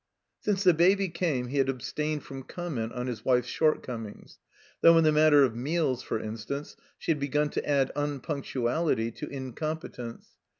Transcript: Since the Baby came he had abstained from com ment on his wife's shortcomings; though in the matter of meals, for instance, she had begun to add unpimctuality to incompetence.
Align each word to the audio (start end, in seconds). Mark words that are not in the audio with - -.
Since 0.39 0.63
the 0.63 0.73
Baby 0.73 1.09
came 1.09 1.49
he 1.49 1.59
had 1.59 1.69
abstained 1.69 2.23
from 2.23 2.41
com 2.41 2.73
ment 2.73 2.91
on 2.93 3.05
his 3.05 3.23
wife's 3.23 3.47
shortcomings; 3.49 4.39
though 4.81 4.97
in 4.97 5.03
the 5.03 5.11
matter 5.11 5.43
of 5.43 5.55
meals, 5.55 6.01
for 6.01 6.19
instance, 6.19 6.75
she 6.97 7.11
had 7.11 7.19
begun 7.19 7.51
to 7.51 7.63
add 7.69 7.91
unpimctuality 7.95 9.11
to 9.11 9.27
incompetence. 9.29 10.29